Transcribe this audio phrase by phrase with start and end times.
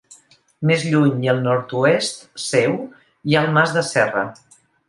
[0.69, 4.29] Més lluny i al nord-oest seu hi ha el Mas de Serra.